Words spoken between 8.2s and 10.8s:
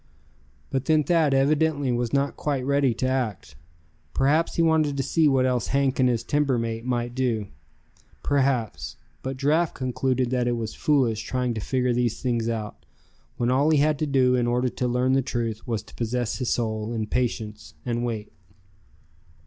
Perhaps but Giraffe concluded that it was